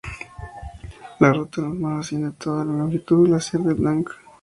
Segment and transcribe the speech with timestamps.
[1.19, 4.09] La ruta normal asciende toda la longitud del glaciar Blanc.